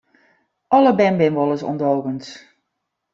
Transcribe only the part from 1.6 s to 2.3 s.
ûndogens.